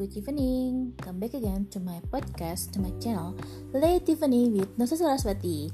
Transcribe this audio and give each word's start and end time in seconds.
good 0.00 0.16
evening. 0.16 0.96
Come 0.96 1.20
back 1.20 1.36
again 1.36 1.68
to 1.76 1.76
my 1.76 2.00
podcast, 2.08 2.72
to 2.72 2.80
my 2.80 2.88
channel, 3.04 3.36
Late 3.76 4.08
Evening 4.08 4.56
with 4.56 4.72
Nusa 4.80 4.96
Saraswati. 4.96 5.68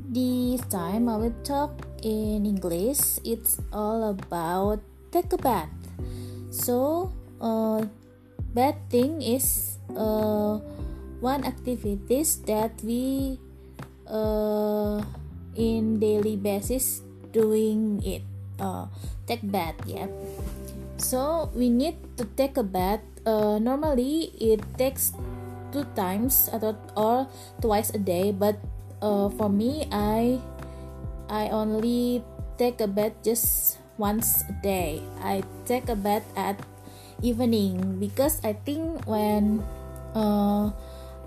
This 0.00 0.64
time 0.72 1.12
I 1.12 1.20
will 1.20 1.36
talk 1.44 1.76
in 2.00 2.48
English. 2.48 3.20
It's 3.20 3.60
all 3.68 4.16
about 4.16 4.80
take 5.12 5.28
a 5.36 5.36
bath. 5.36 5.68
So, 6.48 7.12
uh, 7.36 7.84
bad 8.56 8.80
thing 8.88 9.20
is 9.20 9.76
uh, 9.92 10.56
one 11.20 11.44
activities 11.44 12.40
that 12.48 12.80
we 12.80 13.36
uh, 14.08 15.04
in 15.52 16.00
daily 16.00 16.40
basis 16.40 17.04
doing 17.28 18.00
it. 18.08 18.24
Uh, 18.56 18.88
take 19.28 19.44
bath, 19.44 19.76
yeah 19.84 20.08
so 21.00 21.48
we 21.56 21.72
need 21.72 21.96
to 22.16 22.28
take 22.36 22.60
a 22.60 22.62
bath 22.62 23.00
uh, 23.30 23.58
normally 23.62 24.34
it 24.42 24.58
takes 24.74 25.14
two 25.70 25.86
times 25.94 26.50
or, 26.50 27.26
twice 27.62 27.94
a 27.94 27.98
day 28.02 28.34
but 28.34 28.58
uh, 29.02 29.30
for 29.38 29.46
me 29.48 29.86
i 29.94 30.34
i 31.30 31.46
only 31.54 32.24
take 32.58 32.82
a 32.82 32.90
bath 32.90 33.14
just 33.22 33.78
once 34.00 34.44
a 34.48 34.56
day. 34.64 35.04
I 35.20 35.44
take 35.68 35.92
a 35.92 35.96
bath 35.96 36.24
at 36.32 36.56
evening 37.20 38.00
because 38.00 38.40
i 38.40 38.56
think 38.56 39.04
when 39.04 39.60
uh, 40.16 40.72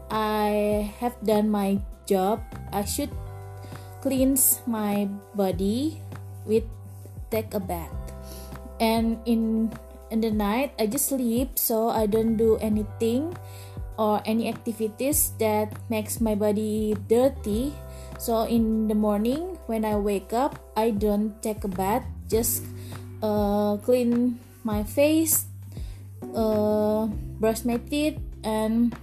i 0.10 0.90
have 0.98 1.14
done 1.22 1.54
my 1.54 1.78
job 2.10 2.42
i 2.74 2.82
should 2.82 3.14
cleanse 4.02 4.66
my 4.66 5.06
body 5.38 6.02
with 6.50 6.66
take 7.30 7.54
a 7.54 7.62
bath. 7.62 7.94
And 8.82 9.22
in 9.26 9.72
in 10.14 10.22
the 10.22 10.30
night 10.30 10.78
I 10.78 10.86
just 10.86 11.10
sleep 11.10 11.58
so 11.58 11.90
I 11.90 12.06
don't 12.06 12.38
do 12.38 12.62
anything 12.62 13.34
or 13.98 14.22
any 14.30 14.48
activities 14.48 15.34
that 15.42 15.74
makes 15.90 16.22
my 16.22 16.38
body 16.38 16.94
dirty. 17.10 17.74
So 18.22 18.46
in 18.46 18.88
the 18.88 18.94
morning 18.94 19.58
when 19.66 19.84
I 19.84 19.98
wake 19.98 20.32
up 20.32 20.62
I 20.78 20.94
don't 20.94 21.34
take 21.42 21.66
a 21.66 21.68
bath 21.68 22.06
just 22.30 22.62
uh, 23.26 23.82
clean 23.82 24.38
my 24.64 24.86
face 24.86 25.50
uh, 26.38 27.10
brush 27.42 27.66
my 27.66 27.82
teeth 27.90 28.22
and 28.46 28.94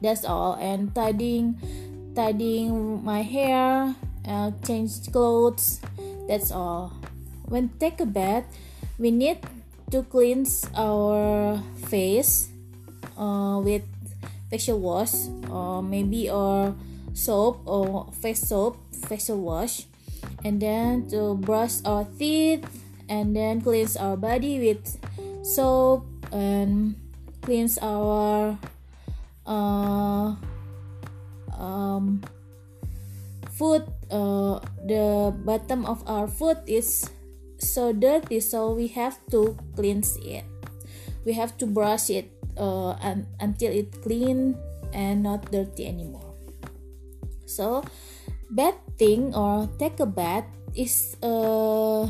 that's 0.00 0.24
all. 0.24 0.56
And 0.56 0.94
tidying 0.96 1.60
tidying 2.16 3.04
my 3.04 3.20
hair 3.20 3.94
uh, 4.24 4.50
change 4.64 5.12
clothes 5.12 5.84
that's 6.24 6.50
all. 6.50 6.96
When 7.44 7.68
take 7.76 8.00
a 8.00 8.08
bath 8.08 8.48
we 8.96 9.12
need 9.12 9.44
to 9.94 10.02
cleanse 10.10 10.66
our 10.74 11.54
face 11.86 12.50
uh, 13.14 13.62
with 13.62 13.86
facial 14.50 14.82
wash 14.82 15.30
or 15.46 15.86
maybe 15.86 16.26
or 16.26 16.74
soap 17.14 17.62
or 17.62 18.10
face 18.10 18.42
soap 18.42 18.74
facial 19.06 19.38
wash 19.38 19.86
and 20.42 20.58
then 20.58 21.06
to 21.06 21.38
brush 21.46 21.78
our 21.86 22.02
teeth 22.18 22.66
and 23.06 23.38
then 23.38 23.62
cleanse 23.62 23.94
our 23.94 24.18
body 24.18 24.58
with 24.58 24.82
soap 25.46 26.02
and 26.34 26.98
cleanse 27.46 27.78
our 27.78 28.58
uh, 29.46 30.34
um, 31.54 32.18
foot 33.54 33.86
uh, 34.10 34.58
the 34.90 35.30
bottom 35.46 35.86
of 35.86 36.02
our 36.10 36.26
foot 36.26 36.58
is 36.66 37.14
so 37.64 37.92
dirty 37.92 38.40
so 38.40 38.72
we 38.76 38.88
have 38.92 39.18
to 39.32 39.56
cleanse 39.74 40.16
it. 40.20 40.44
We 41.24 41.32
have 41.32 41.56
to 41.58 41.66
brush 41.66 42.10
it 42.10 42.30
uh, 42.56 42.92
and, 43.00 43.26
until 43.40 43.72
it 43.72 44.02
clean 44.02 44.56
and 44.92 45.22
not 45.22 45.50
dirty 45.50 45.86
anymore. 45.88 46.34
So 47.46 47.82
bath 48.50 48.76
thing 48.98 49.34
or 49.34 49.68
take 49.78 49.98
a 50.00 50.06
bath 50.06 50.44
is 50.76 51.16
a 51.22 52.08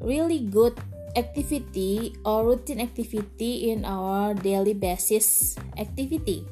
really 0.00 0.40
good 0.50 0.74
activity 1.16 2.14
or 2.24 2.46
routine 2.46 2.80
activity 2.80 3.70
in 3.70 3.84
our 3.84 4.34
daily 4.34 4.74
basis 4.74 5.56
activity. 5.76 6.46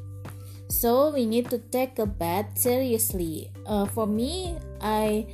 So 0.68 1.14
we 1.14 1.26
need 1.26 1.50
to 1.50 1.58
take 1.58 1.98
a 1.98 2.06
bath 2.06 2.58
seriously. 2.58 3.50
Uh, 3.66 3.86
for 3.86 4.06
me 4.06 4.58
i 4.80 5.26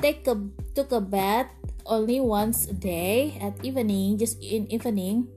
take 0.00 0.26
a 0.26 0.36
took 0.74 0.92
a 0.92 1.00
bath 1.00 1.48
only 1.86 2.20
once 2.20 2.66
a 2.68 2.74
day 2.74 3.38
at 3.40 3.56
evening, 3.64 4.18
just 4.18 4.42
in 4.42 4.70
evening, 4.72 5.28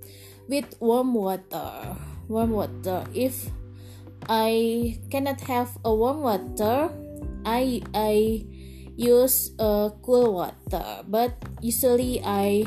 with 0.48 0.66
warm 0.80 1.14
water. 1.14 1.96
Warm 2.28 2.52
water. 2.52 3.04
If 3.14 3.52
I 4.30 5.00
cannot 5.12 5.42
have 5.48 5.76
a 5.84 5.94
warm 5.94 6.22
water, 6.24 6.90
I 7.46 7.84
I 7.94 8.46
use 8.96 9.52
uh, 9.59 9.92
cool 10.02 10.34
water. 10.34 11.03
But 11.08 11.36
usually 11.59 12.22
I 12.24 12.64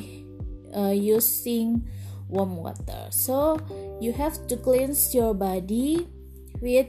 uh, 0.77 0.93
using 0.93 1.89
warm 2.29 2.57
water. 2.57 3.09
So 3.11 3.57
you 4.01 4.13
have 4.13 4.47
to 4.49 4.57
cleanse 4.57 5.15
your 5.15 5.33
body 5.33 6.09
with 6.61 6.89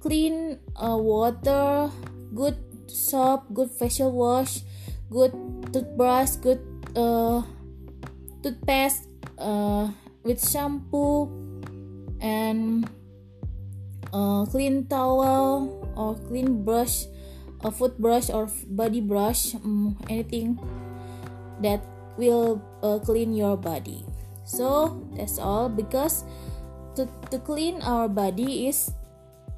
clean 0.00 0.60
uh, 0.76 0.98
water, 1.00 1.90
good 2.34 2.58
soap, 2.90 3.48
good 3.54 3.70
facial 3.70 4.12
wash, 4.12 4.60
good 5.10 5.32
toothbrush, 5.72 6.36
good 6.40 6.60
uh, 6.96 7.42
toothpaste 8.42 9.08
uh, 9.38 9.88
with 10.22 10.40
shampoo 10.40 11.28
and 12.20 12.88
uh, 14.12 14.44
clean 14.46 14.86
towel 14.86 15.68
or 15.96 16.14
clean 16.28 16.64
brush, 16.64 17.06
a 17.62 17.70
foot 17.70 17.98
brush 17.98 18.30
or 18.30 18.48
body 18.68 19.00
brush, 19.00 19.54
um, 19.56 19.96
anything 20.08 20.58
that 21.60 21.82
will 22.16 22.62
uh, 22.82 22.98
clean 22.98 23.34
your 23.34 23.56
body. 23.56 24.04
So 24.44 25.00
that's 25.16 25.38
all 25.38 25.68
because 25.68 26.24
to, 26.96 27.08
to 27.30 27.38
clean 27.38 27.82
our 27.82 28.08
body 28.08 28.68
is 28.68 28.92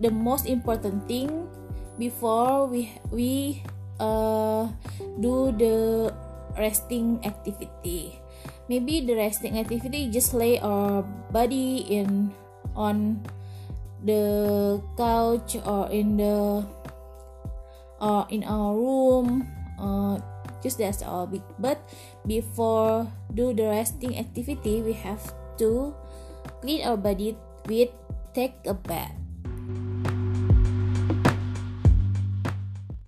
the 0.00 0.10
most 0.10 0.46
important 0.46 1.08
thing 1.08 1.48
before 1.98 2.66
we 2.66 2.92
we 3.10 3.62
uh, 4.00 4.68
do 5.20 5.52
the 5.52 6.12
resting 6.56 7.20
activity. 7.24 8.20
Maybe 8.68 9.00
the 9.04 9.14
resting 9.14 9.58
activity 9.58 10.10
just 10.10 10.34
lay 10.34 10.58
our 10.58 11.02
body 11.30 11.86
in 11.86 12.34
on 12.74 13.22
the 14.02 14.82
couch 14.98 15.56
or 15.64 15.88
in 15.90 16.16
the 16.18 16.66
or 18.00 18.26
in 18.28 18.42
our 18.44 18.74
room 18.74 19.46
uh, 19.78 20.18
just 20.62 20.78
that's 20.78 21.02
all. 21.02 21.30
But 21.58 21.78
before 22.26 23.06
do 23.34 23.54
the 23.54 23.70
resting 23.70 24.18
activity 24.18 24.82
we 24.82 24.92
have 25.06 25.22
to 25.62 25.94
clean 26.60 26.82
our 26.82 26.98
body 26.98 27.38
with 27.66 27.90
take 28.34 28.54
a 28.66 28.74
bath 28.74 29.25